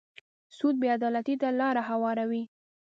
سود 0.57 0.75
بې 0.81 0.87
عدالتۍ 0.95 1.35
ته 1.41 1.47
لاره 1.59 1.81
هواروي. 1.89 2.43